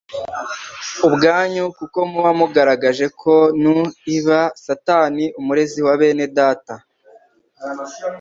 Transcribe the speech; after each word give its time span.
ubwanyu 1.07 1.65
kuko 1.77 1.97
muba 2.11 2.31
mugaragaje 2.39 3.05
ko 3.21 3.33
nnu-i 3.61 4.15
aba 4.21 4.39
Satani 4.65 5.25
umurezi 5.39 5.79
wa 5.87 5.93
bene 5.99 6.25
data. 6.37 6.73